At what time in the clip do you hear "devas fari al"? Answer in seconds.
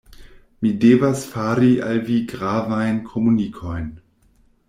0.83-2.01